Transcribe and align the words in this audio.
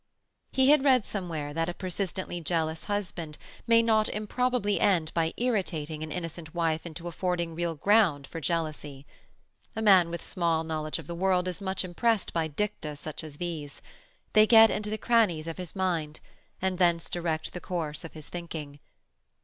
He 0.51 0.71
had 0.71 0.83
read 0.83 1.05
somewhere 1.05 1.53
that 1.53 1.69
a 1.69 1.75
persistently 1.75 2.41
jealous 2.41 2.85
husband 2.85 3.37
may 3.67 3.83
not 3.83 4.09
improbably 4.09 4.79
end 4.79 5.13
by 5.13 5.31
irritating 5.37 6.01
an 6.01 6.11
innocent 6.11 6.55
wife 6.55 6.87
into 6.87 7.07
affording 7.07 7.53
real 7.53 7.75
ground 7.75 8.25
for 8.25 8.41
jealousy. 8.41 9.05
A 9.75 9.81
man 9.83 10.09
with 10.09 10.23
small 10.23 10.63
knowledge 10.63 10.97
of 10.97 11.05
the 11.05 11.13
world 11.13 11.47
is 11.47 11.61
much 11.61 11.85
impressed 11.85 12.33
by 12.33 12.47
dicta 12.47 12.95
such 12.95 13.23
as 13.23 13.37
these; 13.37 13.83
they 14.33 14.47
get 14.47 14.71
into 14.71 14.89
the 14.89 14.97
crannies 14.97 15.45
of 15.45 15.59
his 15.59 15.75
mind, 15.75 16.19
and 16.63 16.79
thence 16.79 17.07
direct 17.07 17.53
the 17.53 17.61
course 17.61 18.03
of 18.03 18.13
his 18.13 18.27
thinking. 18.27 18.79